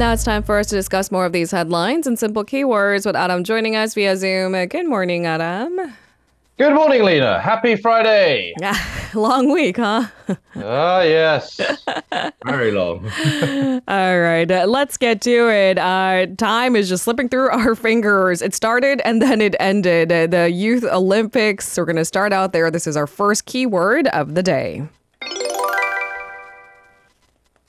now 0.00 0.14
it's 0.14 0.24
time 0.24 0.42
for 0.42 0.58
us 0.58 0.66
to 0.66 0.74
discuss 0.74 1.10
more 1.10 1.26
of 1.26 1.32
these 1.32 1.50
headlines 1.50 2.06
and 2.06 2.18
simple 2.18 2.42
keywords 2.42 3.04
with 3.04 3.14
Adam 3.14 3.44
joining 3.44 3.76
us 3.76 3.92
via 3.92 4.16
Zoom. 4.16 4.52
Good 4.68 4.88
morning, 4.88 5.26
Adam. 5.26 5.78
Good 6.56 6.72
morning, 6.72 7.02
Lena. 7.02 7.38
Happy 7.38 7.76
Friday. 7.76 8.54
Yeah, 8.58 8.82
long 9.14 9.52
week, 9.52 9.76
huh? 9.76 10.06
Ah, 10.56 11.02
yes. 11.02 11.60
Very 12.46 12.72
long. 12.72 13.04
All 13.88 14.20
right, 14.20 14.50
uh, 14.50 14.64
let's 14.66 14.96
get 14.96 15.20
to 15.20 15.50
it. 15.50 15.76
Uh, 15.76 16.28
time 16.38 16.76
is 16.76 16.88
just 16.88 17.04
slipping 17.04 17.28
through 17.28 17.50
our 17.50 17.74
fingers. 17.74 18.40
It 18.40 18.54
started 18.54 19.02
and 19.04 19.20
then 19.20 19.42
it 19.42 19.54
ended. 19.60 20.10
Uh, 20.10 20.26
the 20.26 20.50
Youth 20.50 20.84
Olympics. 20.84 21.76
We're 21.76 21.84
going 21.84 21.96
to 21.96 22.06
start 22.06 22.32
out 22.32 22.54
there. 22.54 22.70
This 22.70 22.86
is 22.86 22.96
our 22.96 23.06
first 23.06 23.44
keyword 23.44 24.06
of 24.08 24.34
the 24.34 24.42
day. 24.42 24.88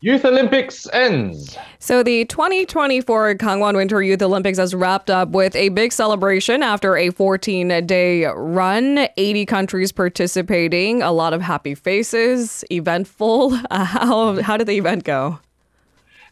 Youth 0.03 0.25
Olympics 0.25 0.87
ends. 0.93 1.55
So 1.77 2.01
the 2.01 2.25
2024 2.25 3.35
Gangwon 3.35 3.75
Winter 3.75 4.01
Youth 4.01 4.23
Olympics 4.23 4.57
has 4.57 4.73
wrapped 4.73 5.11
up 5.11 5.29
with 5.29 5.55
a 5.55 5.69
big 5.69 5.93
celebration 5.93 6.63
after 6.63 6.97
a 6.97 7.11
14-day 7.11 8.25
run. 8.25 9.07
80 9.15 9.45
countries 9.45 9.91
participating, 9.91 11.03
a 11.03 11.11
lot 11.11 11.33
of 11.33 11.43
happy 11.43 11.75
faces, 11.75 12.65
eventful. 12.71 13.53
Uh, 13.69 13.83
how 13.85 14.41
how 14.41 14.57
did 14.57 14.65
the 14.65 14.77
event 14.79 15.03
go? 15.03 15.37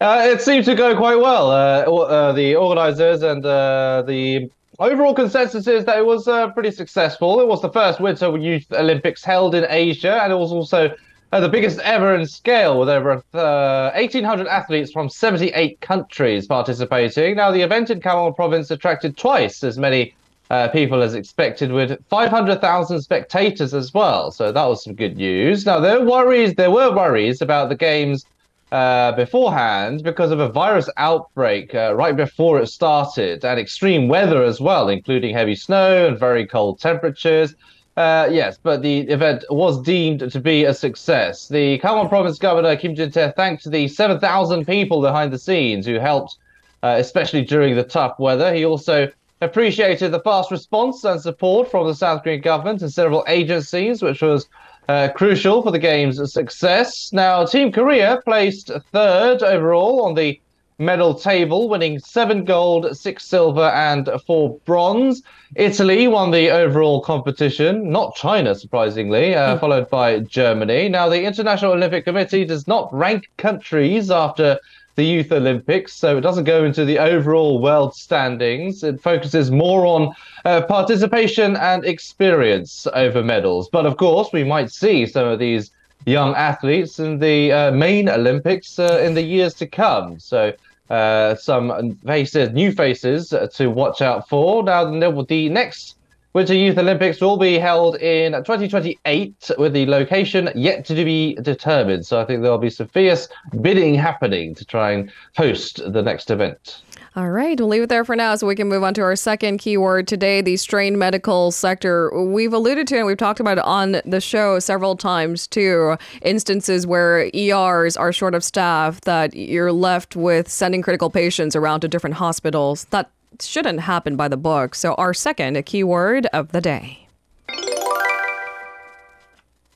Uh, 0.02 0.24
it 0.26 0.42
seemed 0.42 0.66
to 0.66 0.74
go 0.74 0.98
quite 0.98 1.20
well. 1.20 1.52
Uh, 1.52 1.84
uh 1.84 2.32
the 2.32 2.56
organizers 2.56 3.22
and 3.22 3.46
uh, 3.46 4.02
the 4.08 4.50
overall 4.80 5.14
consensus 5.14 5.68
is 5.68 5.86
that 5.86 6.00
it 6.00 6.06
was 6.08 6.28
uh, 6.28 6.50
pretty 6.54 6.72
successful. 6.72 7.40
It 7.40 7.48
was 7.48 7.62
the 7.62 7.70
first 7.70 8.00
Winter 8.00 8.36
Youth 8.36 8.66
Olympics 8.72 9.24
held 9.24 9.54
in 9.54 9.68
Asia, 9.70 10.24
and 10.24 10.34
it 10.34 10.38
was 10.38 10.52
also 10.52 10.90
uh, 11.32 11.40
the 11.40 11.50
biggest 11.50 11.80
ever 11.80 12.16
in 12.16 12.26
scale, 12.26 12.80
with 12.80 12.90
over 12.90 13.12
uh, 13.34 13.92
1,800 13.94 14.48
athletes 14.48 14.92
from 14.92 15.10
78 15.10 15.80
countries 15.82 16.48
participating. 16.48 17.36
Now, 17.36 17.52
the 17.52 17.62
event 17.62 17.90
in 17.90 18.00
Gangwon 18.00 18.36
province 18.36 18.72
attracted 18.72 19.16
twice 19.18 19.64
as 19.64 19.78
many 19.78 20.14
uh, 20.50 20.68
people 20.70 21.04
as 21.04 21.14
expected, 21.14 21.72
with 21.72 21.98
500,000 22.10 23.02
spectators 23.02 23.74
as 23.74 23.94
well. 23.94 24.32
So 24.32 24.52
that 24.52 24.66
was 24.66 24.84
some 24.84 24.96
good 24.96 25.18
news. 25.18 25.66
Now, 25.66 25.80
there 25.80 26.00
were 26.00 26.08
worries. 26.08 26.56
There 26.56 26.72
were 26.72 26.92
worries 26.96 27.42
about 27.42 27.70
the 27.70 27.76
games 27.76 28.26
uh, 28.72 29.12
beforehand 29.12 30.04
because 30.04 30.32
of 30.32 30.40
a 30.40 30.50
virus 30.50 30.90
outbreak 30.98 31.74
uh, 31.76 31.94
right 31.96 32.16
before 32.16 32.60
it 32.60 32.68
started, 32.68 33.46
and 33.46 33.60
extreme 33.60 34.08
weather 34.08 34.44
as 34.44 34.60
well, 34.60 34.90
including 34.90 35.34
heavy 35.36 35.56
snow 35.56 36.08
and 36.08 36.20
very 36.20 36.46
cold 36.46 36.80
temperatures. 36.80 37.54
Uh, 37.98 38.30
yes, 38.32 38.58
but 38.62 38.82
the 38.82 39.00
event 39.10 39.44
was 39.50 39.82
deemed 39.82 40.32
to 40.32 40.40
be 40.40 40.64
a 40.64 40.74
success. 40.74 41.48
The 41.48 41.80
Gangwon 41.80 42.08
Province 42.08 42.38
Governor 42.38 42.76
Kim 42.78 42.96
Jin-tae 42.96 43.34
thanked 43.36 43.70
the 43.70 43.88
7,000 43.88 44.66
people 44.66 45.02
behind 45.02 45.34
the 45.34 45.40
scenes 45.40 45.86
who 45.86 45.96
helped, 45.96 46.38
uh, 46.82 46.96
especially 46.98 47.44
during 47.44 47.76
the 47.76 47.84
tough 47.84 48.18
weather. 48.18 48.54
He 48.54 48.66
also 48.66 49.10
appreciated 49.42 50.12
the 50.12 50.22
fast 50.22 50.52
response 50.52 51.04
and 51.04 51.20
support 51.20 51.70
from 51.70 51.88
the 51.88 51.96
South 51.96 52.24
Korean 52.24 52.42
government 52.42 52.82
and 52.82 52.92
several 52.92 53.26
agencies, 53.28 54.02
which 54.02 54.22
was 54.22 54.48
uh, 54.88 55.10
crucial 55.16 55.62
for 55.62 55.72
the 55.72 55.80
game's 55.80 56.34
success. 56.34 57.14
Now, 57.14 57.46
Team 57.46 57.72
Korea 57.72 58.22
placed 58.26 58.72
third 58.92 59.44
overall 59.44 60.06
on 60.06 60.16
the 60.16 60.40
medal 60.80 61.14
table, 61.14 61.70
winning 61.70 62.00
seven 62.00 62.46
gold, 62.46 62.98
six 62.98 63.26
silver, 63.26 63.70
and 63.70 64.10
four 64.26 64.58
bronze. 64.66 65.22
Italy 65.56 66.08
won 66.08 66.32
the 66.32 66.50
overall 66.50 67.02
competition, 67.02 67.92
not 67.92 68.16
China, 68.16 68.56
surprisingly, 68.56 69.36
uh, 69.36 69.56
mm. 69.56 69.60
followed 69.60 69.90
by 69.90 70.20
Germany. 70.20 70.90
Now, 70.90 71.10
the 71.10 71.24
International 71.24 71.74
Olympic 71.74 72.06
Committee 72.06 72.46
does 72.46 72.68
not 72.68 72.92
rank 72.94 73.30
countries 73.38 74.10
after 74.10 74.58
the 74.96 75.04
Youth 75.04 75.32
Olympics, 75.32 75.94
so 75.94 76.18
it 76.18 76.22
doesn't 76.22 76.44
go 76.44 76.64
into 76.64 76.86
the 76.86 77.00
overall 77.00 77.62
world 77.62 77.96
standings. 77.96 78.84
It 78.84 79.02
focuses 79.02 79.50
more 79.50 79.86
on 79.86 80.14
uh, 80.46 80.62
participation 80.64 81.56
and 81.56 81.86
experience 81.86 82.88
over 82.94 83.24
medals. 83.24 83.70
But 83.70 83.86
of 83.86 83.98
course, 83.98 84.30
we 84.34 84.44
might 84.44 84.72
see 84.72 85.06
some 85.06 85.28
of 85.28 85.40
these 85.40 85.72
young 86.06 86.36
athletes 86.36 87.00
in 87.00 87.20
the 87.20 87.52
uh, 87.52 87.72
main 87.72 88.10
Olympics 88.10 88.80
uh, 88.80 89.02
in 89.04 89.14
the 89.14 89.22
years 89.22 89.54
to 89.56 89.68
come. 89.68 90.20
So 90.20 90.54
uh, 90.90 91.36
some 91.36 91.96
faces, 92.06 92.52
new 92.52 92.72
faces 92.72 93.34
to 93.56 93.68
watch 93.70 94.02
out 94.02 94.28
for. 94.28 94.64
Now, 94.64 94.86
the 94.86 95.50
next 95.50 95.96
Winter 96.34 96.54
Youth 96.54 96.78
Olympics 96.78 97.20
will 97.22 97.38
be 97.38 97.58
held 97.58 97.96
in 97.96 98.34
2028 98.34 99.52
with 99.58 99.74
the 99.74 99.88
location 99.88 100.52
yet 100.54 100.86
to 100.86 100.94
be 100.94 101.34
determined. 101.42 102.06
So 102.06 102.22
I 102.22 102.26
think 102.26 102.44
there'll 102.44 102.60
be 102.60 102.70
some 102.70 102.88
fierce 102.88 103.28
bidding 103.62 103.96
happening 103.96 104.54
to 104.54 104.64
try 104.64 104.92
and 104.92 105.12
host 105.36 105.82
the 105.92 106.04
next 106.04 106.30
event. 106.30 106.84
All 107.20 107.32
right, 107.32 107.60
we'll 107.60 107.68
leave 107.68 107.82
it 107.82 107.90
there 107.90 108.06
for 108.06 108.16
now 108.16 108.38
so 108.38 108.48
we 108.48 108.56
can 108.56 108.70
move 108.70 108.82
on 108.82 108.94
to 108.94 109.02
our 109.02 109.14
second 109.18 109.58
keyword 109.58 110.08
today 110.08 110.40
the 110.40 110.56
strained 110.56 110.98
medical 110.98 111.52
sector. 111.52 112.18
We've 112.18 112.54
alluded 112.54 112.88
to 112.88 112.98
and 112.98 113.06
we've 113.06 113.18
talked 113.18 113.42
about 113.42 113.58
it 113.58 113.66
on 113.66 114.00
the 114.06 114.22
show 114.22 114.58
several 114.60 114.96
times 114.96 115.46
too. 115.46 115.98
Instances 116.22 116.88
where 116.88 117.30
ERs 117.36 117.98
are 117.98 118.14
short 118.14 118.36
of 118.36 118.42
staff, 118.42 119.02
that 119.02 119.36
you're 119.36 119.74
left 119.74 120.16
with 120.16 120.48
sending 120.50 120.82
critical 120.82 121.10
patients 121.10 121.58
around 121.58 121.82
to 121.82 121.90
different 121.90 122.16
hospitals. 122.16 122.86
That 122.92 123.12
shouldn't 123.42 123.82
happen 123.82 124.16
by 124.16 124.30
the 124.30 124.38
book. 124.38 124.74
So, 124.74 124.94
our 124.94 125.14
second 125.14 125.62
keyword 125.66 126.28
of 126.28 126.54
the 126.54 126.62
day. 126.62 127.09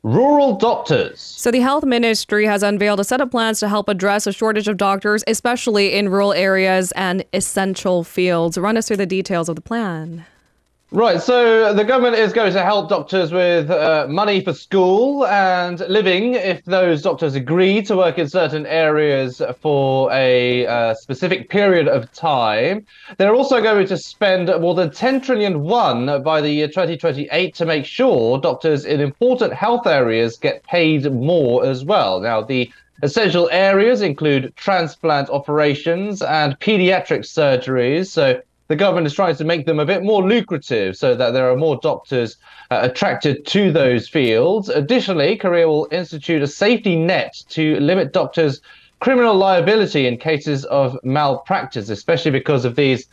Rural 0.04 0.58
doctors. 0.58 1.22
So, 1.22 1.50
the 1.50 1.62
health 1.62 1.86
ministry 1.86 2.46
has 2.46 2.62
unveiled 2.62 3.00
a 3.00 3.06
set 3.06 3.22
of 3.22 3.32
plans 3.32 3.62
to 3.62 3.70
help 3.70 3.88
address 3.88 4.28
a 4.28 4.34
shortage 4.34 4.68
of 4.68 4.76
doctors, 4.76 5.24
especially 5.28 5.94
in 5.94 6.10
rural 6.10 6.34
areas 6.34 6.92
and 6.92 7.24
essential 7.32 8.04
fields. 8.04 8.58
Run 8.58 8.76
us 8.76 8.90
through 8.90 8.98
the 8.98 9.06
details 9.06 9.48
of 9.48 9.56
the 9.56 9.62
plan. 9.62 10.26
Right, 10.94 11.20
so 11.20 11.74
the 11.74 11.84
government 11.84 12.18
is 12.18 12.34
going 12.34 12.54
to 12.54 12.62
help 12.62 12.88
doctors 12.88 13.32
with 13.32 13.72
uh, 13.72 14.06
money 14.08 14.42
for 14.42 14.54
school 14.54 15.26
and 15.26 15.80
living 15.90 16.36
if 16.36 16.64
those 16.66 17.02
doctors 17.02 17.34
agree 17.34 17.82
to 17.82 17.98
work 17.98 18.20
in 18.20 18.30
certain 18.30 18.68
areas 18.68 19.42
for 19.60 20.12
a 20.12 20.68
uh, 20.68 20.94
specific 20.94 21.50
period 21.50 21.88
of 21.88 22.12
time. 22.12 22.86
They're 23.18 23.34
also 23.34 23.60
going 23.60 23.88
to 23.88 23.98
spend 23.98 24.50
more 24.62 24.76
than 24.76 24.92
10 24.92 25.22
trillion 25.22 25.62
won 25.62 26.22
by 26.22 26.42
the 26.42 26.52
year 26.52 26.68
2028 26.68 27.56
to 27.56 27.66
make 27.66 27.86
sure 27.86 28.38
doctors 28.40 28.86
in 28.86 29.02
important 29.02 29.52
health 29.52 29.88
areas 29.88 30.38
get 30.38 30.62
paid 30.62 31.12
more 31.12 31.66
as 31.66 31.84
well. 31.84 32.20
Now, 32.20 32.44
the 32.44 32.72
essential 33.02 33.50
areas 33.52 34.04
include 34.04 34.56
transplant 34.58 35.32
operations 35.32 36.22
and 36.22 36.60
pediatric 36.60 37.22
surgeries. 37.22 38.10
So 38.10 38.44
the 38.68 38.76
government 38.76 39.08
is 39.08 39.14
trying 39.14 39.36
to 39.36 39.44
make 39.44 39.66
them 39.66 39.80
a 39.80 39.86
bit 39.86 40.04
more 40.04 40.24
lucrative 40.28 40.96
so 40.96 41.16
that 41.16 41.32
there 41.32 41.52
are 41.52 41.58
more 41.58 41.80
doctors 41.82 42.38
uh, 42.72 42.80
attracted 42.82 43.46
to 43.48 43.72
those 43.72 44.08
fields. 44.08 44.70
Additionally, 44.70 45.36
Korea 45.38 45.68
will 45.68 45.88
institute 45.92 46.42
a 46.42 46.48
safety 46.48 46.96
net 46.96 47.44
to 47.50 47.80
limit 47.80 48.14
doctors' 48.14 48.62
criminal 49.00 49.36
liability 49.36 50.08
in 50.08 50.18
cases 50.18 50.64
of 50.66 50.98
malpractice, 51.04 51.90
especially 51.90 52.32
because 52.32 52.64
of 52.64 52.76
these 52.76 53.08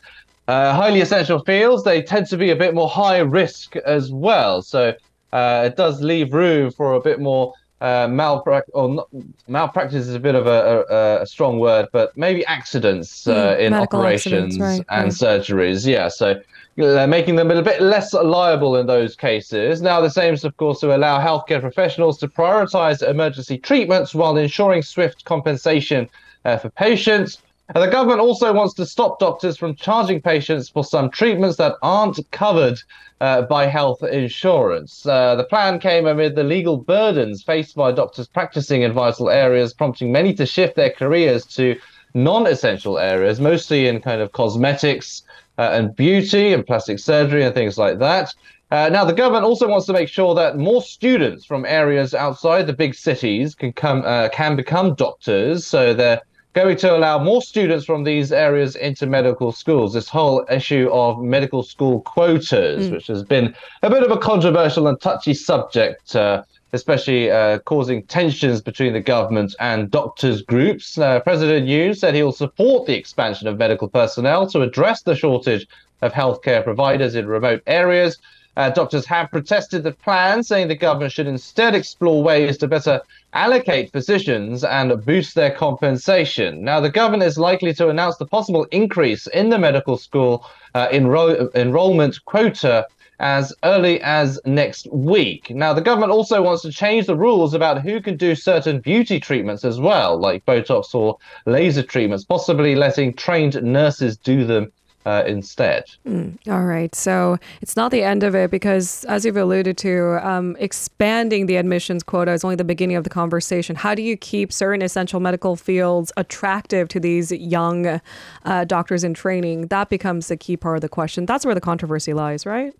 uh, 0.46 0.72
highly 0.72 1.00
essential 1.00 1.40
fields. 1.40 1.82
They 1.82 2.02
tend 2.02 2.26
to 2.28 2.36
be 2.36 2.50
a 2.50 2.56
bit 2.56 2.74
more 2.74 2.88
high 2.88 3.18
risk 3.18 3.76
as 3.76 4.12
well. 4.12 4.62
So 4.62 4.94
uh, 5.32 5.64
it 5.66 5.76
does 5.76 6.00
leave 6.00 6.32
room 6.32 6.70
for 6.70 6.94
a 6.94 7.00
bit 7.00 7.20
more 7.20 7.54
uh, 7.80 8.06
malpractice 8.08 8.70
or 8.74 8.88
not, 8.88 9.08
malpractice 9.48 10.06
is 10.06 10.14
a 10.14 10.20
bit 10.20 10.34
of 10.34 10.46
a, 10.46 10.84
a, 10.91 11.22
a 11.22 11.26
strong 11.26 11.58
word, 11.58 11.88
but 11.92 12.14
maybe 12.16 12.44
accidents 12.46 13.26
uh, 13.26 13.56
mm, 13.56 13.60
in 13.60 13.74
operations 13.74 14.58
right, 14.58 14.84
and 14.91 15.04
right. 15.04 15.12
surgeries. 15.12 15.86
Yeah, 15.86 16.08
so 16.08 16.41
they're 16.76 17.06
making 17.06 17.36
them 17.36 17.46
a 17.46 17.54
little 17.54 17.64
bit 17.64 17.80
less 17.80 18.12
liable 18.12 18.76
in 18.76 18.86
those 18.86 19.16
cases. 19.16 19.80
Now, 19.80 20.00
the 20.00 20.10
this 20.10 20.18
aims, 20.18 20.44
of 20.44 20.56
course, 20.56 20.80
to 20.80 20.94
allow 20.94 21.21
healthcare 21.21 21.60
professionals 21.60 22.18
to 22.18 22.28
prioritize 22.28 23.06
emergency 23.09 23.59
treatments 23.59 24.12
while 24.12 24.36
ensuring 24.36 24.82
swift 24.82 25.24
compensation 25.24 26.09
uh, 26.44 26.56
for 26.56 26.68
patients. 26.71 27.38
And 27.74 27.84
the 27.84 27.88
government 27.90 28.20
also 28.20 28.52
wants 28.52 28.74
to 28.74 28.86
stop 28.86 29.20
doctors 29.20 29.56
from 29.56 29.76
charging 29.76 30.20
patients 30.20 30.68
for 30.68 30.82
some 30.82 31.08
treatments 31.08 31.56
that 31.58 31.76
aren't 31.82 32.18
covered 32.32 32.80
uh, 33.20 33.42
by 33.42 33.66
health 33.66 34.02
insurance. 34.02 35.06
Uh, 35.06 35.36
the 35.36 35.44
plan 35.44 35.78
came 35.78 36.06
amid 36.06 36.34
the 36.34 36.42
legal 36.42 36.78
burdens 36.78 37.44
faced 37.44 37.76
by 37.76 37.92
doctors 37.92 38.26
practicing 38.26 38.82
in 38.82 38.92
vital 38.92 39.30
areas, 39.30 39.72
prompting 39.72 40.10
many 40.10 40.34
to 40.34 40.46
shift 40.46 40.74
their 40.74 40.90
careers 40.90 41.44
to 41.46 41.76
non 42.12 42.46
essential 42.48 42.98
areas, 42.98 43.40
mostly 43.40 43.86
in 43.86 44.00
kind 44.00 44.20
of 44.20 44.32
cosmetics 44.32 45.22
uh, 45.58 45.70
and 45.72 45.94
beauty 45.94 46.52
and 46.52 46.66
plastic 46.66 46.98
surgery 46.98 47.44
and 47.44 47.54
things 47.54 47.78
like 47.78 48.00
that. 48.00 48.34
Uh, 48.72 48.88
now, 48.88 49.04
the 49.04 49.12
government 49.12 49.44
also 49.44 49.68
wants 49.68 49.86
to 49.86 49.92
make 49.92 50.08
sure 50.08 50.34
that 50.34 50.56
more 50.56 50.82
students 50.82 51.44
from 51.44 51.64
areas 51.64 52.14
outside 52.14 52.66
the 52.66 52.72
big 52.72 52.94
cities 52.94 53.54
can 53.54 53.72
come 53.72 54.02
uh, 54.04 54.28
can 54.30 54.56
become 54.56 54.94
doctors. 54.94 55.66
So 55.66 55.92
they're 55.92 56.20
going 56.52 56.76
to 56.76 56.97
allow 56.97 57.18
more 57.18 57.42
students 57.42 57.84
from 57.84 58.04
these 58.04 58.32
areas 58.32 58.76
into 58.76 59.06
medical 59.06 59.52
schools. 59.52 59.94
This 59.94 60.08
whole 60.08 60.44
issue 60.50 60.88
of 60.92 61.22
medical 61.22 61.62
school 61.62 62.00
quotas, 62.00 62.88
mm. 62.88 62.92
which 62.92 63.06
has 63.06 63.22
been 63.22 63.54
a 63.82 63.91
bit 63.91 64.02
of 64.02 64.10
a 64.10 64.18
controversial 64.18 64.88
and 64.88 65.00
touchy 65.00 65.34
subject 65.34 66.16
uh, 66.16 66.42
especially 66.72 67.30
uh, 67.30 67.58
causing 67.60 68.02
tensions 68.04 68.60
between 68.60 68.92
the 68.92 69.00
government 69.00 69.54
and 69.60 69.91
doctors' 69.91 70.42
groups. 70.42 70.98
Uh, 70.98 71.20
President 71.20 71.66
Yoon 71.66 71.97
said 71.97 72.14
he 72.14 72.22
will 72.22 72.32
support 72.32 72.86
the 72.86 72.94
expansion 72.94 73.48
of 73.48 73.58
medical 73.58 73.88
personnel 73.88 74.46
to 74.48 74.62
address 74.62 75.03
the 75.03 75.16
shortage 75.16 75.66
of 76.03 76.12
healthcare 76.12 76.62
providers 76.62 77.14
in 77.14 77.26
remote 77.26 77.62
areas. 77.66 78.18
Uh, 78.56 78.70
doctors 78.70 79.06
have 79.06 79.30
protested 79.30 79.82
the 79.82 79.92
plan, 79.92 80.42
saying 80.42 80.68
the 80.68 80.74
government 80.74 81.12
should 81.12 81.26
instead 81.26 81.74
explore 81.74 82.22
ways 82.22 82.58
to 82.58 82.66
better 82.66 83.00
allocate 83.32 83.92
physicians 83.92 84.64
and 84.64 85.04
boost 85.04 85.34
their 85.34 85.52
compensation. 85.52 86.64
Now, 86.64 86.80
the 86.80 86.91
government 86.91 87.22
is 87.22 87.38
likely 87.38 87.72
to 87.74 87.88
announce 87.88 88.16
the 88.16 88.26
possible 88.26 88.66
increase 88.72 89.26
in 89.28 89.50
the 89.50 89.58
medical 89.58 89.97
school 89.97 90.44
uh, 90.74 90.88
enro- 90.88 91.54
enrollment 91.54 92.24
quota 92.24 92.86
as 93.20 93.52
early 93.64 94.00
as 94.00 94.41
next 94.47 94.91
week. 94.91 95.50
Now, 95.50 95.74
the 95.74 95.82
government 95.82 96.10
also 96.10 96.42
wants 96.42 96.62
to 96.62 96.72
change 96.72 97.06
the 97.06 97.16
rules 97.16 97.54
about 97.54 97.82
who 97.82 98.00
can 98.00 98.16
do 98.16 98.34
certain 98.34 98.80
beauty 98.80 99.20
treatments 99.20 99.64
as 99.64 99.78
well, 99.78 100.18
like 100.18 100.44
Botox 100.46 100.94
or 100.94 101.18
laser 101.44 101.82
treatments, 101.82 102.24
possibly 102.24 102.74
letting 102.74 103.12
trained 103.12 103.62
nurses 103.62 104.16
do 104.16 104.44
them 104.44 104.72
uh, 105.06 105.24
instead. 105.26 105.84
Mm, 106.06 106.36
all 106.48 106.64
right. 106.64 106.94
So 106.94 107.38
it's 107.62 107.76
not 107.76 107.91
the 107.91 108.02
end 108.02 108.22
of 108.22 108.34
it 108.34 108.50
because, 108.50 109.04
as 109.04 109.24
you've 109.24 109.36
alluded 109.36 109.78
to, 109.78 110.26
um, 110.26 110.56
expanding 110.58 111.47
the 111.47 111.56
admissions 111.56 112.02
quota 112.02 112.32
is 112.32 112.44
only 112.44 112.56
the 112.56 112.64
beginning 112.64 112.97
of 112.97 113.04
the 113.04 113.10
conversation. 113.10 113.76
How 113.76 113.94
do 113.94 114.02
you 114.02 114.16
keep 114.16 114.52
certain 114.52 114.82
essential 114.82 115.20
medical 115.20 115.56
fields 115.56 116.12
attractive 116.16 116.88
to 116.88 117.00
these 117.00 117.32
young 117.32 118.00
uh, 118.44 118.64
doctors 118.64 119.04
in 119.04 119.14
training? 119.14 119.68
That 119.68 119.88
becomes 119.88 120.28
the 120.28 120.36
key 120.36 120.56
part 120.56 120.76
of 120.76 120.82
the 120.82 120.88
question. 120.88 121.26
That's 121.26 121.46
where 121.46 121.54
the 121.54 121.60
controversy 121.60 122.12
lies, 122.12 122.44
right? 122.44 122.74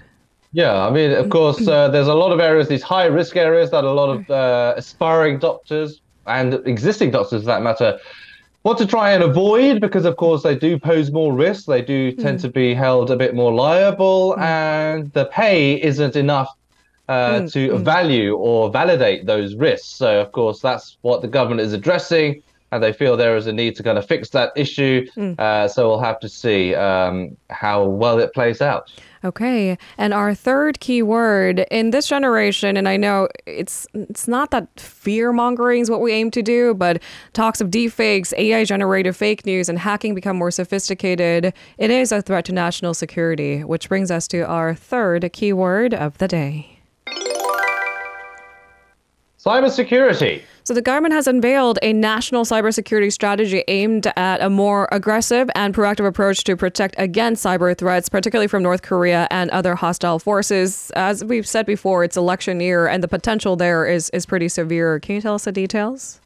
Yeah, 0.53 0.85
I 0.85 0.91
mean, 0.91 1.13
of 1.13 1.31
course, 1.31 1.67
uh, 1.67 1.89
there's 1.89 2.09
a 2.09 2.15
lot 2.15 2.33
of 2.33 2.41
areas, 2.41 2.67
these 2.67 2.83
high 2.83 3.07
risk 3.07 3.37
areas 3.37 3.71
that 3.71 3.85
a 3.85 3.93
lot 3.93 4.11
of 4.11 4.29
uh, 4.31 4.75
aspiring 4.77 5.39
doctors 5.39 6.01
and 6.27 6.55
existing 6.67 7.13
doctors, 7.13 7.43
for 7.43 7.47
that 7.47 7.63
matter, 7.63 8.01
what 8.63 8.77
to 8.79 8.87
try 8.87 9.13
and 9.13 9.23
avoid 9.23 9.81
because 9.81 10.05
of 10.05 10.17
course 10.17 10.43
they 10.43 10.55
do 10.55 10.79
pose 10.79 11.11
more 11.11 11.33
risk 11.33 11.67
they 11.67 11.83
do 11.83 12.13
tend 12.13 12.39
mm. 12.39 12.43
to 12.43 12.49
be 12.49 12.75
held 12.75 13.11
a 13.11 13.17
bit 13.17 13.35
more 13.35 13.53
liable 13.53 14.35
mm. 14.37 14.43
and 14.43 15.13
the 15.13 15.25
pay 15.27 15.81
isn't 15.83 16.17
enough 16.17 16.55
uh, 17.09 17.41
mm. 17.41 17.53
to 17.53 17.77
value 17.79 18.37
or 18.37 18.71
validate 18.71 19.27
those 19.27 19.55
risks 19.55 19.89
so 19.89 20.21
of 20.21 20.31
course 20.33 20.61
that's 20.61 20.99
what 21.03 21.23
the 21.23 21.29
government 21.29 21.61
is 21.61 21.73
addressing 21.73 22.43
and 22.73 22.83
they 22.83 22.93
feel 22.93 23.17
there 23.17 23.37
is 23.37 23.47
a 23.47 23.53
need 23.53 23.77
to 23.77 23.83
kind 23.83 23.99
of 23.99 24.07
fix 24.07 24.31
that 24.31 24.53
issue. 24.57 25.07
Mm. 25.17 25.39
Uh, 25.39 25.69
so 25.69 25.89
we'll 25.89 26.01
have 26.01 26.21
to 26.21 26.29
see 26.29 26.75
um, 26.75 27.37
how 27.51 27.85
well 27.85 28.19
it 28.19 28.33
plays 28.33 28.61
out. 28.61 28.91
Okay, 29.23 29.77
and 29.99 30.15
our 30.15 30.35
third 30.35 30.81
key 30.81 31.03
word 31.03 31.67
in 31.71 31.91
this 31.91 32.07
generation, 32.07 32.79
and 32.79 32.89
I 32.89 32.97
know 32.97 33.29
it's 33.45 33.87
it's 33.93 34.27
not 34.27 34.51
that 34.51 34.81
fear 34.81 35.31
mongering 35.31 35.83
is 35.83 35.91
what 35.91 36.01
we 36.01 36.13
aim 36.13 36.31
to 36.31 36.43
do, 36.43 36.73
but 36.73 37.03
talks 37.35 37.61
of 37.61 37.69
deepfakes, 37.69 38.33
AI 38.39 38.65
generated 38.65 39.15
fake 39.15 39.45
news, 39.45 39.69
and 39.69 39.79
hacking 39.79 40.15
become 40.15 40.39
more 40.39 40.51
sophisticated. 40.51 41.53
It 41.77 41.91
is 41.91 42.13
a 42.13 42.23
threat 42.23 42.47
to 42.47 42.53
national 42.53 42.95
security, 42.95 43.63
which 43.63 43.91
brings 43.91 44.11
us 44.11 44.27
to 44.29 44.41
our 44.47 44.75
third 44.75 45.31
key 45.35 45.53
word 45.53 45.93
of 45.93 46.17
the 46.17 46.27
day. 46.27 46.79
Cybersecurity. 49.39 50.43
So, 50.65 50.75
the 50.75 50.83
government 50.83 51.15
has 51.15 51.27
unveiled 51.27 51.79
a 51.83 51.93
national 51.93 52.45
cybersecurity 52.45 53.13
strategy 53.13 53.65
aimed 53.69 54.07
at 54.17 54.41
a 54.41 54.51
more 54.51 54.89
aggressive 54.93 55.51
and 55.55 55.75
proactive 55.75 56.07
approach 56.07 56.45
to 56.45 56.57
protect 56.57 56.95
against 56.99 57.45
cyber 57.45 57.77
threats, 57.77 58.09
particularly 58.09 58.49
from 58.49 58.63
North 58.63 58.83
Korea 58.83 59.27
and 59.31 59.51
other 59.51 59.75
hostile 59.75 60.19
forces. 60.19 60.91
As 60.97 61.25
we've 61.25 61.47
said 61.47 61.67
before, 61.67 62.05
it's 62.05 62.17
election 62.17 62.61
year, 62.61 62.87
and 62.87 63.03
the 63.03 63.09
potential 63.09 63.57
there 63.57 63.87
is, 63.87 64.11
is 64.11 64.27
pretty 64.27 64.49
severe. 64.49 65.01
Can 65.01 65.17
you 65.17 65.21
tell 65.21 65.35
us 65.35 65.45
the 65.45 65.53
details? 65.53 66.21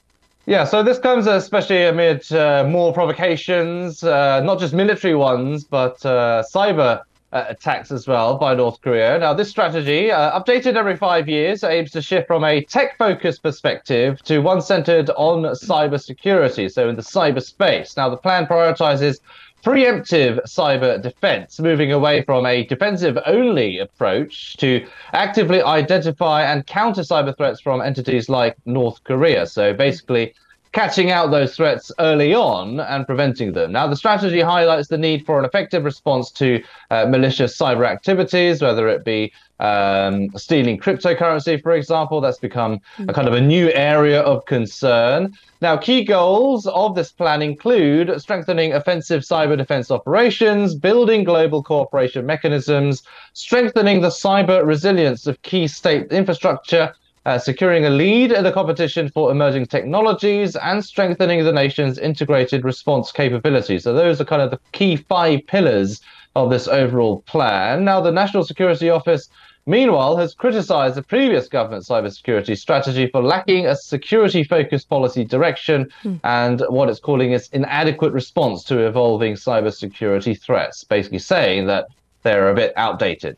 Yeah, 0.47 0.65
so 0.65 0.83
this 0.83 0.99
comes 0.99 1.27
especially 1.27 1.85
amid 1.85 2.31
uh, 2.31 2.65
more 2.69 2.93
provocations, 2.93 4.03
uh, 4.05 4.41
not 4.41 4.59
just 4.59 4.75
military 4.75 5.15
ones, 5.15 5.65
but 5.65 6.05
uh, 6.05 6.43
cyber 6.55 7.01
uh, 7.35 7.45
attacks 7.49 7.91
as 7.91 8.07
well 8.07 8.39
by 8.39 8.55
North 8.55 8.81
Korea. 8.81 9.19
Now, 9.19 9.35
this 9.35 9.51
strategy, 9.51 10.11
uh, 10.11 10.41
updated 10.41 10.77
every 10.77 10.97
five 10.97 11.29
years, 11.29 11.65
aims 11.65 11.91
to 11.91 12.01
shift 12.01 12.29
from 12.29 12.45
a 12.45 12.63
tech 12.63 12.97
focused 12.97 13.43
perspective 13.43 14.23
to 14.23 14.39
one 14.39 14.63
centered 14.63 15.11
on 15.11 15.43
cybersecurity, 15.43 16.71
so 16.71 16.89
in 16.89 16.97
the 16.97 17.03
cyberspace. 17.03 17.97
Now, 17.97 18.09
the 18.09 18.17
plan 18.17 18.47
prioritizes 18.47 19.19
preemptive 19.65 20.41
cyber 20.47 21.01
defense, 21.01 21.59
moving 21.59 21.91
away 21.91 22.23
from 22.23 22.45
a 22.47 22.65
defensive 22.67 23.19
only 23.27 23.79
approach 23.79 24.57
to 24.59 24.87
actively 25.13 25.63
identify 25.63 26.43
and 26.43 26.67
counter 26.67 27.01
cyber 27.01 27.37
threats 27.37 27.61
from 27.61 27.81
entities 27.81 28.29
like 28.29 28.57
North 28.67 29.03
Korea. 29.05 29.47
So 29.47 29.73
basically, 29.73 30.35
catching 30.75 31.13
out 31.13 31.31
those 31.31 31.55
threats 31.57 31.93
early 32.01 32.35
on 32.35 32.81
and 32.81 33.07
preventing 33.07 33.53
them. 33.53 33.71
Now, 33.71 33.87
the 33.87 33.97
strategy 33.97 34.41
highlights 34.41 34.89
the 34.89 34.99
need 34.99 35.25
for 35.25 35.39
an 35.39 35.45
effective 35.45 35.85
response 35.85 36.33
to 36.33 36.63
uh, 36.91 37.07
malicious 37.07 37.57
cyber 37.57 37.87
activities, 37.87 38.61
whether 38.61 38.89
it 38.89 39.05
be 39.05 39.33
um, 39.61 40.31
stealing 40.37 40.77
cryptocurrency, 40.79 41.63
for 41.63 41.73
example. 41.73 42.21
That's 42.21 42.39
become 42.39 42.81
a 43.09 43.13
kind 43.13 43.29
of 43.29 43.35
a 43.35 43.41
new 43.41 43.71
area 43.71 44.21
of 44.21 44.45
concern. 44.47 45.33
Now, 45.61 45.77
key 45.77 46.05
goals 46.05 46.67
of 46.67 46.97
this 46.97 47.13
plan 47.13 47.41
include 47.41 48.21
strengthening 48.21 48.73
offensive 48.73 49.23
cyber 49.23 49.57
defense 49.57 49.93
operations, 49.93 50.75
building 50.75 51.23
global 51.23 51.63
cooperation 51.63 52.27
mechanisms, 52.27 53.05
strengthening 53.33 54.01
the 54.01 54.09
cyber 54.09 54.67
resilience 54.67 55.29
of 55.29 55.41
key 55.43 55.69
state 55.69 56.11
infrastructure, 56.11 56.93
uh, 57.27 57.39
securing 57.39 57.85
a 57.87 57.91
lead 57.91 58.33
in 58.33 58.45
the 58.45 58.53
competition 58.53 59.09
for 59.09 59.31
emerging 59.31 59.67
technologies, 59.67 60.57
and 60.57 60.85
strengthening 60.85 61.45
the 61.45 61.53
nation's 61.53 61.99
integrated 61.99 62.65
response 62.65 63.11
capabilities. 63.13 63.85
So, 63.85 63.95
those 63.95 64.21
are 64.21 64.25
kind 64.25 64.43
of 64.43 64.51
the 64.51 64.61
key 64.73 64.97
five 64.97 65.47
pillars 65.47 66.01
of 66.37 66.51
this 66.51 66.69
overall 66.69 67.23
plan. 67.23 67.85
Now, 67.85 68.01
the 68.01 68.11
National 68.13 68.45
Security 68.45 68.91
Office, 68.91 69.29
meanwhile, 69.67 70.17
has 70.17 70.35
criticized 70.35 70.97
the 70.97 71.03
previous 71.03 71.49
government 71.49 71.85
cybersecurity 71.85 72.59
strategy 72.59 73.07
for 73.07 73.23
lacking 73.23 73.67
a 73.67 73.77
security 73.77 74.45
focused 74.45 74.89
policy 74.89 75.25
direction 75.25 75.89
mm. 76.03 76.19
and 76.25 76.63
what 76.69 76.89
it's 76.89 77.01
calling 77.01 77.33
its 77.33 77.49
inadequate 77.49 78.13
response 78.13 78.65
to 78.65 78.87
evolving 78.87 79.35
cybersecurity 79.35 80.39
threats, 80.39 80.85
basically 80.85 81.21
saying 81.21 81.67
that 81.67 81.87
they're 82.23 82.51
a 82.51 82.55
bit 82.55 82.73
outdated. 82.77 83.37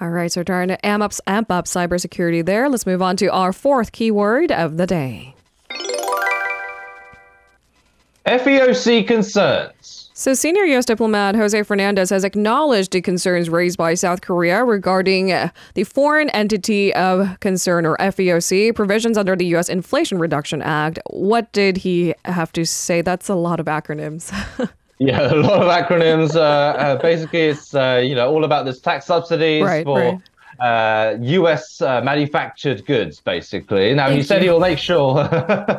All 0.00 0.10
right, 0.10 0.30
so 0.30 0.42
trying 0.42 0.68
to 0.68 0.86
amp 0.86 1.02
up, 1.02 1.12
amp 1.26 1.50
up 1.50 1.64
cybersecurity 1.64 2.44
there. 2.44 2.68
Let's 2.68 2.86
move 2.86 3.00
on 3.00 3.16
to 3.16 3.28
our 3.28 3.52
fourth 3.52 3.92
keyword 3.92 4.52
of 4.52 4.76
the 4.76 4.86
day. 4.86 5.34
FEOC 8.26 9.06
concerns. 9.06 10.10
So, 10.12 10.34
senior 10.34 10.64
U.S. 10.64 10.86
diplomat 10.86 11.36
Jose 11.36 11.62
Fernandez 11.62 12.10
has 12.10 12.24
acknowledged 12.24 12.92
the 12.92 13.00
concerns 13.00 13.48
raised 13.48 13.78
by 13.78 13.94
South 13.94 14.22
Korea 14.22 14.64
regarding 14.64 15.30
uh, 15.30 15.50
the 15.74 15.84
Foreign 15.84 16.30
Entity 16.30 16.92
of 16.94 17.38
Concern, 17.40 17.86
or 17.86 17.96
FEOC, 17.98 18.74
provisions 18.74 19.16
under 19.16 19.36
the 19.36 19.44
U.S. 19.46 19.68
Inflation 19.68 20.18
Reduction 20.18 20.62
Act. 20.62 20.98
What 21.10 21.52
did 21.52 21.76
he 21.76 22.14
have 22.24 22.50
to 22.52 22.64
say? 22.64 23.02
That's 23.02 23.28
a 23.28 23.34
lot 23.34 23.60
of 23.60 23.66
acronyms. 23.66 24.32
Yeah, 24.98 25.32
a 25.32 25.34
lot 25.34 25.62
of 25.62 25.68
acronyms. 25.68 26.34
Uh, 26.34 26.40
uh, 26.40 26.96
basically, 26.96 27.40
it's 27.40 27.74
uh, 27.74 28.02
you 28.04 28.14
know 28.14 28.30
all 28.32 28.44
about 28.44 28.64
this 28.64 28.80
tax 28.80 29.06
subsidies 29.06 29.64
right, 29.64 29.84
for 29.84 29.98
right. 29.98 31.18
U.S. 31.20 31.82
Uh, 31.82 31.86
uh, 31.86 32.00
manufactured 32.02 32.86
goods. 32.86 33.20
Basically, 33.20 33.92
now 33.94 34.06
Thank 34.06 34.18
he 34.18 34.22
said 34.22 34.42
he 34.42 34.48
will 34.48 34.60
make 34.60 34.78
sure 34.78 35.28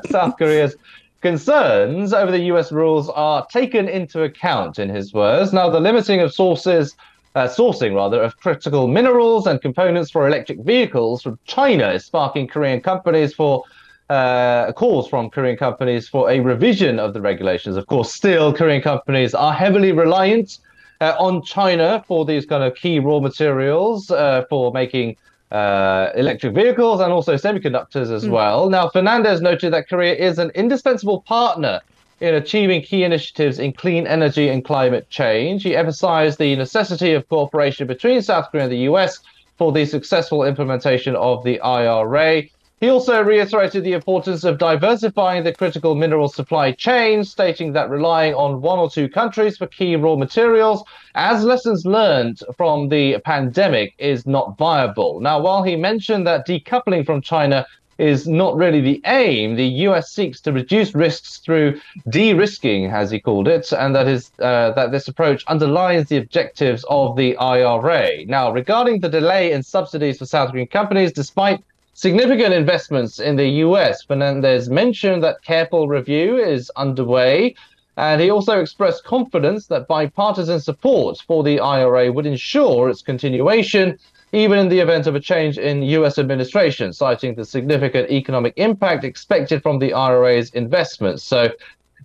South 0.09 0.37
Korea's 0.37 0.75
concerns 1.21 2.13
over 2.13 2.31
the 2.31 2.41
U.S. 2.51 2.71
rules 2.71 3.09
are 3.09 3.45
taken 3.47 3.89
into 3.89 4.21
account. 4.21 4.77
In 4.77 4.89
his 4.89 5.13
words, 5.13 5.51
now 5.51 5.69
the 5.69 5.79
limiting 5.79 6.21
of 6.21 6.33
sources. 6.33 6.95
Uh, 7.35 7.47
sourcing 7.47 7.93
rather 7.93 8.19
of 8.23 8.35
critical 8.37 8.87
minerals 8.87 9.45
and 9.45 9.61
components 9.61 10.09
for 10.09 10.27
electric 10.27 10.59
vehicles 10.61 11.21
from 11.21 11.37
China 11.45 11.91
is 11.91 12.03
sparking 12.03 12.47
Korean 12.47 12.81
companies 12.81 13.31
for 13.31 13.63
uh, 14.09 14.71
calls 14.73 15.07
from 15.07 15.29
Korean 15.29 15.57
companies 15.57 16.07
for 16.07 16.29
a 16.29 16.39
revision 16.39 16.99
of 16.99 17.13
the 17.13 17.21
regulations. 17.21 17.75
Of 17.75 17.87
course, 17.87 18.13
still 18.13 18.53
Korean 18.53 18.81
companies 18.81 19.33
are 19.33 19.53
heavily 19.53 19.91
reliant 19.91 20.59
uh, 21.01 21.15
on 21.19 21.43
China 21.43 22.03
for 22.07 22.25
these 22.25 22.45
kind 22.45 22.63
of 22.63 22.75
key 22.75 22.99
raw 22.99 23.19
materials 23.19 24.09
uh, 24.09 24.45
for 24.49 24.71
making 24.71 25.17
uh, 25.51 26.09
electric 26.15 26.53
vehicles 26.53 26.99
and 27.01 27.11
also 27.11 27.35
semiconductors 27.35 28.11
as 28.11 28.25
mm. 28.25 28.31
well. 28.31 28.69
Now, 28.69 28.89
Fernandez 28.89 29.41
noted 29.41 29.73
that 29.73 29.87
Korea 29.87 30.15
is 30.15 30.39
an 30.39 30.51
indispensable 30.55 31.21
partner 31.21 31.81
in 32.19 32.33
achieving 32.33 32.81
key 32.81 33.03
initiatives 33.03 33.59
in 33.59 33.73
clean 33.73 34.07
energy 34.07 34.49
and 34.49 34.65
climate 34.65 35.09
change. 35.09 35.63
He 35.63 35.75
emphasized 35.75 36.39
the 36.39 36.55
necessity 36.55 37.13
of 37.13 37.29
cooperation 37.29 37.87
between 37.87 38.21
South 38.21 38.49
Korea 38.51 38.63
and 38.63 38.71
the 38.71 38.89
US 38.91 39.19
for 39.57 39.71
the 39.71 39.85
successful 39.85 40.43
implementation 40.43 41.15
of 41.15 41.43
the 41.43 41.59
IRA 41.61 42.43
He 42.79 42.89
also 42.89 43.23
reiterated 43.23 43.83
the 43.83 43.93
importance 43.93 44.43
of 44.43 44.59
diversifying 44.59 45.43
the 45.43 45.51
critical 45.51 45.95
mineral 45.95 46.27
supply 46.27 46.73
chain, 46.73 47.23
stating 47.23 47.73
that 47.73 47.89
relying 47.89 48.35
on 48.35 48.61
one 48.61 48.77
or 48.77 48.87
two 48.87 49.09
countries 49.09 49.57
for 49.57 49.65
key 49.65 49.95
raw 49.95 50.15
materials, 50.15 50.83
as 51.15 51.43
lessons 51.43 51.87
learned 51.87 52.43
from 52.55 52.89
the 52.89 53.17
pandemic, 53.25 53.95
is 53.97 54.27
not 54.27 54.59
viable. 54.59 55.19
Now, 55.19 55.39
while 55.41 55.63
he 55.63 55.75
mentioned 55.75 56.27
that 56.27 56.47
decoupling 56.47 57.03
from 57.03 57.19
China 57.21 57.65
is 57.97 58.27
not 58.27 58.55
really 58.55 58.81
the 58.81 59.01
aim. 59.05 59.55
The 59.55 59.65
US 59.87 60.11
seeks 60.11 60.39
to 60.41 60.51
reduce 60.51 60.93
risks 60.93 61.37
through 61.37 61.81
de-risking, 62.09 62.91
as 62.91 63.09
he 63.09 63.19
called 63.19 63.47
it, 63.47 63.71
and 63.71 63.95
that 63.95 64.07
is 64.07 64.29
uh, 64.37 64.69
that 64.73 64.91
this 64.91 65.07
approach 65.07 65.43
underlines 65.47 66.09
the 66.09 66.17
objectives 66.17 66.85
of 66.89 67.15
the 67.15 67.35
IRA. 67.37 68.23
Now, 68.25 68.51
regarding 68.51 68.99
the 68.99 69.09
delay 69.09 69.51
in 69.51 69.63
subsidies 69.63 70.19
for 70.19 70.27
South 70.27 70.51
Korean 70.51 70.67
companies, 70.67 71.11
despite 71.11 71.63
significant 71.97 72.53
investments 72.53 73.19
in 73.19 73.35
the 73.35 73.49
US. 73.65 74.03
Fernandez 74.03 74.69
mentioned 74.69 75.23
that 75.23 75.41
careful 75.41 75.87
review 75.87 76.37
is 76.37 76.71
underway. 76.75 77.55
And 77.97 78.21
he 78.21 78.29
also 78.29 78.59
expressed 78.59 79.03
confidence 79.03 79.65
that 79.65 79.87
bipartisan 79.87 80.59
support 80.59 81.17
for 81.25 81.41
the 81.43 81.59
IRA 81.59 82.11
would 82.11 82.27
ensure 82.27 82.89
its 82.89 83.01
continuation, 83.01 83.97
even 84.31 84.59
in 84.59 84.69
the 84.69 84.77
event 84.77 85.07
of 85.07 85.15
a 85.15 85.19
change 85.19 85.57
in 85.57 85.81
US 85.81 86.19
administration, 86.19 86.93
citing 86.93 87.33
the 87.33 87.43
significant 87.43 88.11
economic 88.11 88.53
impact 88.57 89.03
expected 89.03 89.63
from 89.63 89.79
the 89.79 89.93
IRA's 89.93 90.51
investments. 90.51 91.23
So 91.23 91.49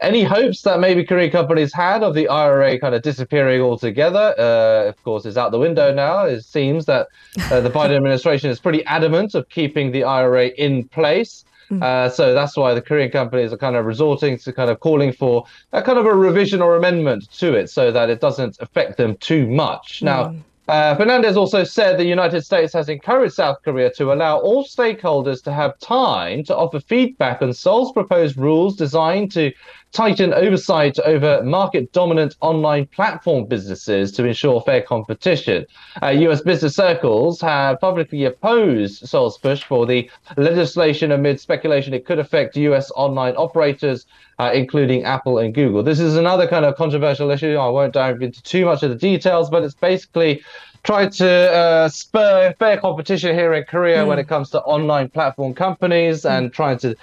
any 0.02 0.23
hopes 0.23 0.62
that 0.62 0.80
maybe 0.80 1.04
Korean 1.04 1.30
companies 1.30 1.73
had 1.73 2.02
of 2.02 2.14
the 2.14 2.28
IRA 2.28 2.78
kind 2.78 2.94
of 2.94 3.02
disappearing 3.02 3.61
altogether, 3.61 4.35
uh, 4.38 4.88
of 4.88 5.02
course, 5.04 5.25
is 5.25 5.37
out 5.37 5.52
the 5.52 5.59
window 5.59 5.92
now. 5.92 6.25
It 6.25 6.42
seems 6.42 6.87
that 6.87 7.09
uh, 7.50 7.61
the 7.61 7.71
Biden 7.71 7.97
administration 7.97 8.50
is 8.50 8.61
pretty 8.61 8.85
adamant 8.87 9.35
of 9.35 9.49
keeping 9.49 9.92
the 9.92 10.04
IRA 10.04 10.49
in 10.49 10.85
place. 10.88 11.44
Mm. 11.71 11.82
Uh, 11.82 12.11
so 12.11 12.35
that's 12.35 12.56
why 12.56 12.75
the 12.75 12.82
Korean 12.82 13.11
companies 13.11 13.52
are 13.52 13.56
kind 13.56 13.76
of 13.76 13.87
resorting 13.87 14.37
to 14.38 14.52
kind 14.52 14.71
of 14.71 14.80
calling 14.80 15.12
for 15.12 15.47
a 15.73 15.80
kind 15.80 15.99
of 15.99 16.06
a 16.06 16.14
revision 16.14 16.61
or 16.61 16.76
amendment 16.76 17.30
to 17.38 17.54
it 17.54 17.71
so 17.71 17.90
that 17.90 18.11
it 18.11 18.21
doesn't 18.21 18.59
affect 18.61 18.99
them 18.99 19.16
too 19.16 19.47
much. 19.47 20.02
Now, 20.02 20.25
mm. 20.25 20.42
Uh, 20.69 20.95
Fernandez 20.95 21.37
also 21.37 21.64
said 21.64 21.99
the 21.99 22.04
United 22.04 22.42
States 22.42 22.73
has 22.73 22.88
encouraged 22.88 23.35
South 23.35 23.59
Korea 23.64 23.92
to 23.95 24.12
allow 24.12 24.38
all 24.38 24.64
stakeholders 24.64 25.42
to 25.42 25.52
have 25.52 25.76
time 25.81 26.45
to 26.45 26.57
offer 26.57 26.78
feedback 26.78 27.42
on 27.42 27.52
Seoul's 27.52 27.90
proposed 27.90 28.37
rules 28.37 28.76
designed 28.76 29.33
to 29.33 29.52
tighten 29.90 30.33
oversight 30.33 30.99
over 31.00 31.42
market 31.42 31.92
dominant 31.92 32.37
online 32.40 32.87
platform 32.87 33.45
businesses 33.45 34.12
to 34.12 34.25
ensure 34.25 34.61
fair 34.62 34.81
competition. 34.81 35.66
Uh, 36.02 36.09
US 36.09 36.40
business 36.40 36.76
circles 36.76 37.40
have 37.40 37.81
publicly 37.81 38.25
opposed 38.25 39.07
Seoul's 39.07 39.38
push 39.38 39.64
for 39.64 39.85
the 39.85 40.09
legislation 40.37 41.12
amid 41.12 41.40
speculation 41.40 41.92
it 41.92 42.07
could 42.07 42.19
affect 42.19 42.57
US 42.57 42.90
online 42.92 43.35
operators. 43.37 44.07
Uh, 44.42 44.50
including 44.52 45.04
Apple 45.04 45.38
and 45.38 45.54
Google. 45.54 45.84
This 45.84 46.00
is 46.00 46.16
another 46.16 46.49
kind 46.49 46.64
of 46.64 46.75
controversial 46.75 47.30
issue. 47.30 47.54
I 47.54 47.68
won't 47.68 47.92
dive 47.92 48.20
into 48.22 48.42
too 48.42 48.64
much 48.64 48.82
of 48.82 48.90
the 48.90 48.96
details, 48.96 49.49
but 49.49 49.62
it's 49.62 49.76
basically 49.76 50.42
tried 50.82 51.12
to 51.12 51.30
uh, 51.30 51.88
spur 51.88 52.52
fair 52.58 52.76
competition 52.76 53.37
here 53.37 53.54
in 53.54 53.62
Korea 53.62 53.99
mm. 53.99 54.08
when 54.08 54.18
it 54.18 54.26
comes 54.26 54.50
to 54.50 54.61
online 54.62 55.11
platform 55.11 55.54
companies 55.54 56.25
and 56.25 56.52
trying 56.52 56.78
to 56.78 56.96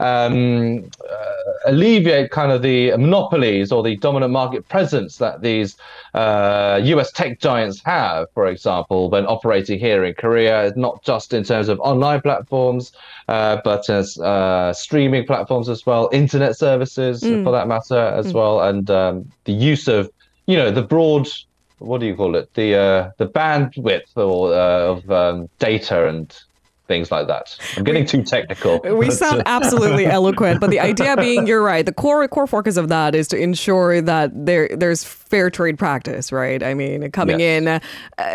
um, 0.00 0.90
uh, 1.10 1.31
alleviate 1.66 2.30
kind 2.30 2.52
of 2.52 2.62
the 2.62 2.90
monopolies 2.92 3.72
or 3.72 3.82
the 3.82 3.96
dominant 3.96 4.32
market 4.32 4.68
presence 4.68 5.16
that 5.18 5.42
these 5.42 5.76
uh, 6.14 6.80
US 6.84 7.12
tech 7.12 7.38
giants 7.40 7.80
have, 7.84 8.28
for 8.34 8.46
example, 8.46 9.10
when 9.10 9.26
operating 9.26 9.78
here 9.78 10.04
in 10.04 10.14
Korea, 10.14 10.72
not 10.76 11.02
just 11.02 11.32
in 11.32 11.44
terms 11.44 11.68
of 11.68 11.80
online 11.80 12.20
platforms, 12.20 12.92
uh, 13.28 13.58
but 13.64 13.88
as 13.88 14.18
uh, 14.18 14.72
streaming 14.72 15.26
platforms 15.26 15.68
as 15.68 15.86
well, 15.86 16.08
internet 16.12 16.56
services 16.56 17.22
mm. 17.22 17.44
for 17.44 17.52
that 17.52 17.68
matter 17.68 17.98
as 17.98 18.26
mm. 18.26 18.34
well, 18.34 18.60
and 18.60 18.90
um, 18.90 19.30
the 19.44 19.52
use 19.52 19.88
of, 19.88 20.10
you 20.46 20.56
know, 20.56 20.70
the 20.70 20.82
broad 20.82 21.28
what 21.82 22.00
do 22.00 22.06
you 22.06 22.14
call 22.14 22.36
it? 22.36 22.52
The 22.54 22.76
uh, 22.76 23.10
the 23.18 23.26
bandwidth 23.26 24.16
or 24.16 24.54
uh, 24.54 24.92
of 24.92 25.10
um, 25.10 25.48
data 25.58 26.08
and 26.08 26.32
things 26.92 27.10
like 27.10 27.26
that. 27.26 27.56
I'm 27.76 27.84
getting 27.84 28.04
too 28.06 28.22
technical. 28.22 28.80
We 29.02 29.10
sound 29.10 29.40
uh, 29.40 29.44
absolutely 29.46 30.06
eloquent, 30.06 30.60
but 30.60 30.70
the 30.70 30.78
idea 30.78 31.16
being, 31.16 31.46
you're 31.46 31.62
right. 31.62 31.84
The 31.84 31.92
core 31.92 32.28
core 32.28 32.46
focus 32.46 32.76
of 32.76 32.88
that 32.88 33.14
is 33.14 33.26
to 33.28 33.36
ensure 33.38 34.02
that 34.02 34.30
there 34.34 34.68
there's 34.76 35.02
fair 35.32 35.48
trade 35.48 35.78
practice, 35.78 36.30
right? 36.30 36.62
I 36.62 36.74
mean, 36.74 37.10
coming 37.10 37.40
yes. 37.40 37.62
in 37.62 37.68
uh, 37.68 37.80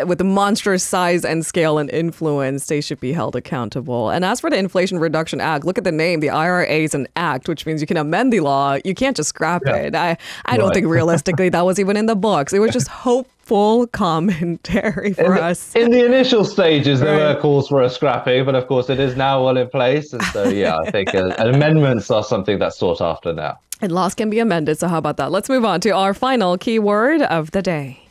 with 0.08 0.20
a 0.20 0.24
monstrous 0.24 0.84
size 0.84 1.24
and 1.24 1.46
scale 1.46 1.78
and 1.78 1.92
influence, 1.92 2.66
they 2.66 2.82
should 2.82 3.00
be 3.00 3.14
held 3.14 3.36
accountable. 3.36 4.10
And 4.10 4.26
as 4.26 4.40
for 4.40 4.50
the 4.50 4.58
Inflation 4.58 4.98
Reduction 4.98 5.40
Act, 5.40 5.64
look 5.64 5.78
at 5.78 5.84
the 5.84 5.92
name. 5.92 6.22
The 6.22 6.32
IRA 6.32 6.66
is 6.66 6.96
an 6.96 7.08
act, 7.16 7.48
which 7.48 7.68
means 7.68 7.82
you 7.82 7.88
can 7.88 7.98
amend 7.98 8.34
the 8.34 8.40
law. 8.40 8.78
You 8.84 8.96
can't 8.96 9.16
just 9.16 9.30
scrap 9.30 9.62
yeah. 9.68 9.76
it. 9.76 9.94
I 9.96 10.18
I 10.46 10.54
right. 10.54 10.58
don't 10.58 10.74
think 10.74 10.88
realistically 10.98 11.50
that 11.50 11.64
was 11.64 11.80
even 11.80 11.98
in 11.98 12.08
the 12.08 12.16
books. 12.16 12.52
It 12.52 12.58
was 12.58 12.72
just 12.72 12.88
hope 12.88 13.30
full 13.38 13.86
commentary 13.86 15.14
for 15.14 15.38
in 15.38 15.44
us. 15.44 15.76
in 15.76 15.92
the 15.92 16.04
initial 16.04 16.46
stages, 16.46 17.00
there 17.00 17.16
right. 17.16 17.36
were 17.36 17.42
calls 17.42 17.68
for 17.68 17.84
a 17.84 17.92
scrapping, 17.92 18.44
but 18.44 18.56
of 18.56 18.68
course, 18.68 18.90
it 18.90 19.00
is 19.00 19.16
now 19.16 19.44
well 19.46 19.56
in 19.56 19.70
place. 19.70 20.14
And 20.14 20.24
so, 20.34 20.50
yeah, 20.50 20.80
I 20.80 20.90
think 20.90 21.14
uh, 21.14 21.36
amendments 21.38 22.10
are 22.10 22.24
something 22.24 22.58
that's 22.58 22.80
sought 22.80 23.02
after 23.02 23.34
now. 23.34 23.60
And 23.82 23.92
laws 23.92 24.16
can 24.16 24.30
be 24.30 24.40
amended. 24.40 24.80
So, 24.80 24.88
how 24.88 24.98
about 24.98 25.18
that? 25.18 25.32
Let's 25.32 25.50
move 25.50 25.66
on 25.66 25.82
to 25.82 25.92
our 25.92 26.14
final 26.14 26.58
keyword 26.58 27.22
of 27.22 27.52
the 27.52 27.62
day. 27.62 28.08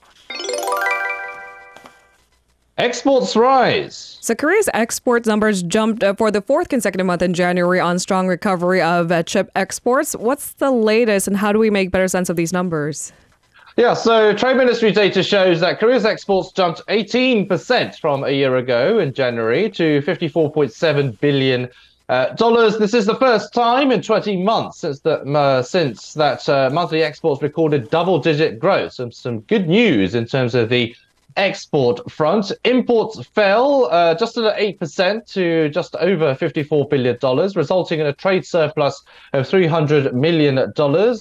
Exports 2.78 3.34
rise. 3.34 4.18
So 4.20 4.34
Korea's 4.34 4.68
export 4.74 5.24
numbers 5.24 5.62
jumped 5.62 6.04
uh, 6.04 6.12
for 6.12 6.30
the 6.30 6.42
fourth 6.42 6.68
consecutive 6.68 7.06
month 7.06 7.22
in 7.22 7.32
January 7.32 7.80
on 7.80 7.98
strong 7.98 8.28
recovery 8.28 8.82
of 8.82 9.10
uh, 9.10 9.22
chip 9.22 9.50
exports. 9.56 10.14
What's 10.14 10.52
the 10.52 10.70
latest, 10.70 11.26
and 11.26 11.38
how 11.38 11.52
do 11.52 11.58
we 11.58 11.70
make 11.70 11.90
better 11.90 12.06
sense 12.06 12.28
of 12.28 12.36
these 12.36 12.52
numbers? 12.52 13.14
Yeah, 13.78 13.94
so 13.94 14.34
Trade 14.34 14.58
Ministry 14.58 14.92
data 14.92 15.22
shows 15.22 15.60
that 15.60 15.78
Korea's 15.78 16.04
exports 16.04 16.52
jumped 16.52 16.82
18% 16.88 17.98
from 17.98 18.24
a 18.24 18.30
year 18.30 18.56
ago 18.56 18.98
in 18.98 19.14
January 19.14 19.70
to 19.70 20.02
54.7 20.02 21.18
billion 21.20 21.68
uh, 22.08 22.34
dollars. 22.34 22.78
This 22.78 22.94
is 22.94 23.06
the 23.06 23.16
first 23.16 23.52
time 23.52 23.90
in 23.90 24.02
20 24.02 24.42
months 24.42 24.78
since 24.78 25.00
that 25.00 25.20
uh, 25.22 25.62
since 25.62 26.14
that 26.14 26.48
uh, 26.48 26.70
monthly 26.72 27.02
exports 27.02 27.42
recorded 27.42 27.90
double-digit 27.90 28.58
growth. 28.58 28.92
Some 28.92 29.12
some 29.12 29.40
good 29.40 29.68
news 29.68 30.14
in 30.14 30.26
terms 30.26 30.54
of 30.54 30.68
the 30.68 30.94
export 31.36 32.10
front. 32.10 32.50
Imports 32.64 33.24
fell 33.34 33.86
uh, 33.90 34.14
just 34.14 34.38
under 34.38 34.52
8% 34.52 35.26
to 35.34 35.68
just 35.68 35.94
over 35.96 36.34
$54 36.34 36.88
billion, 36.88 37.18
resulting 37.54 38.00
in 38.00 38.06
a 38.06 38.12
trade 38.12 38.46
surplus 38.46 39.02
of 39.34 39.46
$300 39.46 40.14
million. 40.14 40.72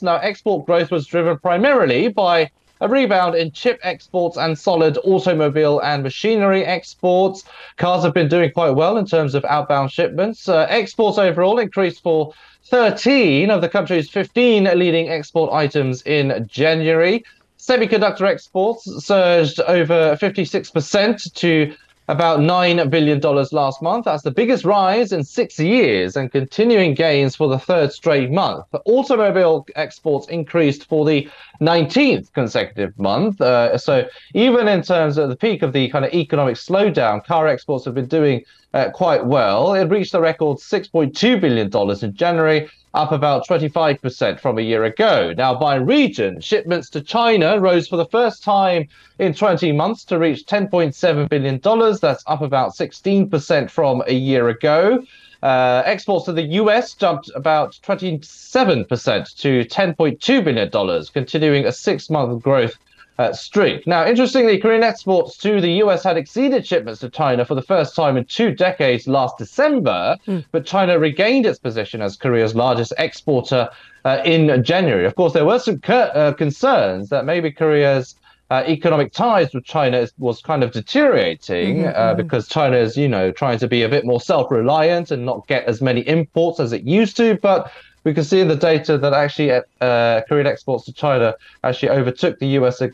Now, 0.01 0.15
export 0.17 0.65
growth 0.65 0.89
was 0.89 1.05
driven 1.05 1.37
primarily 1.39 2.07
by 2.07 2.49
a 2.81 2.89
rebound 2.89 3.35
in 3.35 3.51
chip 3.51 3.79
exports 3.83 4.37
and 4.37 4.57
solid 4.57 4.97
automobile 5.03 5.79
and 5.79 6.03
machinery 6.03 6.65
exports. 6.65 7.43
Cars 7.77 8.03
have 8.03 8.13
been 8.13 8.27
doing 8.27 8.51
quite 8.51 8.71
well 8.71 8.97
in 8.97 9.05
terms 9.05 9.35
of 9.35 9.45
outbound 9.45 9.91
shipments. 9.91 10.49
Uh, 10.49 10.65
exports 10.69 11.17
overall 11.17 11.59
increased 11.59 12.03
for 12.03 12.33
13 12.65 13.51
of 13.51 13.61
the 13.61 13.69
country's 13.69 14.09
15 14.09 14.63
leading 14.77 15.09
export 15.09 15.53
items 15.53 16.01
in 16.03 16.47
January. 16.49 17.23
Semiconductor 17.59 18.27
exports 18.27 18.83
surged 19.03 19.59
over 19.61 20.15
56% 20.17 21.33
to 21.33 21.75
about 22.07 22.39
$9 22.39 22.89
billion 22.89 23.19
last 23.19 23.81
month. 23.81 24.05
That's 24.05 24.23
the 24.23 24.31
biggest 24.31 24.63
rise 24.63 25.11
in 25.11 25.23
six 25.23 25.59
years 25.59 26.15
and 26.15 26.31
continuing 26.31 26.93
gains 26.93 27.35
for 27.35 27.47
the 27.47 27.57
third 27.57 27.91
straight 27.91 28.29
month. 28.29 28.65
Automobile 28.85 29.65
exports 29.75 30.27
increased 30.27 30.85
for 30.85 31.05
the 31.05 31.27
19th 31.61 32.31
consecutive 32.33 32.97
month. 32.97 33.41
Uh, 33.41 33.77
so 33.77 34.07
even 34.33 34.67
in 34.67 34.81
terms 34.81 35.17
of 35.17 35.29
the 35.29 35.35
peak 35.35 35.61
of 35.61 35.73
the 35.73 35.89
kind 35.89 36.05
of 36.05 36.13
economic 36.13 36.55
slowdown, 36.55 37.23
car 37.25 37.47
exports 37.47 37.85
have 37.85 37.93
been 37.93 38.07
doing 38.07 38.43
uh, 38.73 38.89
quite 38.91 39.25
well. 39.25 39.73
It 39.73 39.85
reached 39.85 40.13
a 40.13 40.21
record 40.21 40.57
$6.2 40.57 41.41
billion 41.41 42.03
in 42.03 42.15
January 42.15 42.69
up 42.95 43.11
about 43.11 43.45
25% 43.47 44.39
from 44.39 44.57
a 44.57 44.61
year 44.61 44.85
ago. 44.85 45.33
Now, 45.35 45.53
by 45.53 45.75
region, 45.75 46.39
shipments 46.39 46.89
to 46.91 47.01
China 47.01 47.59
rose 47.59 47.87
for 47.87 47.97
the 47.97 48.05
first 48.05 48.41
time 48.41 48.87
in 49.19 49.33
20 49.33 49.73
months 49.73 50.05
to 50.05 50.17
reach 50.17 50.45
$10.7 50.45 51.29
billion. 51.29 51.59
That's 51.99 52.23
up 52.25 52.41
about 52.41 52.73
16% 52.73 53.69
from 53.69 54.01
a 54.07 54.13
year 54.13 54.47
ago. 54.47 55.03
Uh, 55.43 55.83
exports 55.85 56.25
to 56.25 56.33
the 56.33 56.43
US 56.43 56.93
jumped 56.93 57.29
about 57.35 57.77
27% 57.83 59.37
to 59.37 59.65
$10.2 59.65 60.43
billion, 60.43 61.05
continuing 61.13 61.65
a 61.65 61.71
six 61.71 62.09
month 62.09 62.41
growth 62.41 62.77
uh, 63.17 63.31
streak. 63.31 63.87
Now, 63.87 64.05
interestingly, 64.05 64.57
Korean 64.57 64.83
exports 64.83 65.37
to 65.37 65.61
the 65.61 65.71
US 65.83 66.03
had 66.03 66.17
exceeded 66.17 66.65
shipments 66.67 66.99
to 67.01 67.09
China 67.09 67.45
for 67.45 67.55
the 67.55 67.61
first 67.61 67.95
time 67.95 68.17
in 68.17 68.25
two 68.25 68.51
decades 68.51 69.07
last 69.07 69.37
December, 69.37 70.17
mm. 70.27 70.43
but 70.51 70.65
China 70.65 70.99
regained 70.99 71.45
its 71.45 71.59
position 71.59 72.01
as 72.01 72.17
Korea's 72.17 72.55
largest 72.55 72.93
exporter 72.97 73.69
uh, 74.03 74.21
in 74.25 74.63
January. 74.63 75.05
Of 75.05 75.15
course, 75.15 75.33
there 75.33 75.45
were 75.45 75.59
some 75.59 75.79
cur- 75.79 76.11
uh, 76.13 76.33
concerns 76.33 77.09
that 77.09 77.25
maybe 77.25 77.51
Korea's 77.51 78.15
uh, 78.51 78.63
economic 78.67 79.11
ties 79.11 79.53
with 79.53 79.65
China 79.65 80.07
was 80.17 80.41
kind 80.41 80.63
of 80.63 80.71
deteriorating 80.71 81.83
Mhm, 81.83 81.95
uh, 81.95 82.13
mhm. 82.13 82.17
because 82.17 82.47
China 82.47 82.77
is, 82.77 82.95
you 82.95 83.07
know, 83.07 83.31
trying 83.31 83.57
to 83.59 83.67
be 83.67 83.81
a 83.81 83.89
bit 83.89 84.05
more 84.05 84.21
self-reliant 84.21 85.11
and 85.11 85.25
not 85.25 85.47
get 85.47 85.65
as 85.65 85.81
many 85.81 86.01
imports 86.07 86.59
as 86.59 86.71
it 86.71 86.83
used 86.83 87.17
to. 87.17 87.35
But 87.41 87.71
we 88.03 88.13
can 88.13 88.23
see 88.23 88.39
in 88.39 88.47
the 88.47 88.55
data 88.55 88.97
that 88.99 89.13
actually 89.13 89.51
uh, 89.51 90.21
Korean 90.29 90.45
exports 90.45 90.85
to 90.85 90.93
China 90.93 91.33
actually 91.63 91.89
overtook 91.89 92.37
the 92.39 92.47
US 92.59 92.81
uh, 92.81 92.89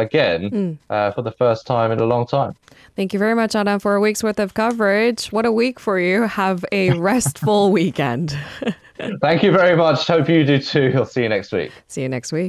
again 0.00 0.78
uh, 0.90 1.12
for 1.12 1.22
the 1.22 1.30
first 1.32 1.66
time 1.66 1.92
in 1.92 2.00
a 2.00 2.04
long 2.04 2.26
time. 2.26 2.54
Thank 2.96 3.12
you 3.12 3.20
very 3.20 3.36
much, 3.36 3.54
Adam, 3.54 3.78
for 3.78 3.94
a 3.94 4.00
week's 4.00 4.24
worth 4.24 4.40
of 4.40 4.54
coverage. 4.54 5.26
What 5.28 5.46
a 5.46 5.52
week 5.52 5.78
for 5.78 6.00
you. 6.00 6.22
Have 6.22 6.64
a 6.72 6.90
restful 6.98 7.70
weekend. 7.70 8.36
Thank 9.20 9.44
you 9.44 9.52
very 9.52 9.76
much. 9.76 10.08
Hope 10.08 10.28
you 10.28 10.44
do 10.44 10.58
too. 10.58 10.92
I'll 10.96 11.06
see 11.06 11.22
you 11.22 11.28
next 11.28 11.52
week. 11.52 11.70
See 11.86 12.02
you 12.02 12.08
next 12.08 12.32
week. 12.32 12.48